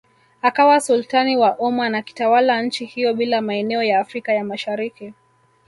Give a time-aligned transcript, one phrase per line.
[0.41, 5.13] Akawa Sultani wa Oman akitawala nchi hiyo bila maeneo ya Afrika ya Mashariki